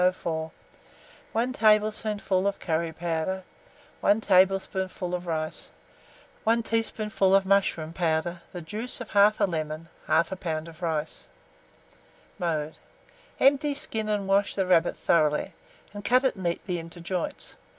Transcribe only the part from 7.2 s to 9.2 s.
of mushroom powder, the juice of